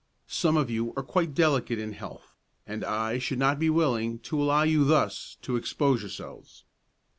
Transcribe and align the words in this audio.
Some 0.25 0.57
of 0.57 0.71
you 0.71 0.95
are 0.97 1.03
quite 1.03 1.35
delicate 1.35 1.77
in 1.77 1.93
health, 1.93 2.35
and 2.65 2.83
I 2.83 3.19
should 3.19 3.37
not 3.37 3.59
be 3.59 3.69
willing 3.69 4.17
to 4.31 4.41
allow 4.41 4.63
you 4.63 4.83
thus 4.83 5.37
to 5.43 5.55
expose 5.57 6.01
yourselves. 6.01 6.65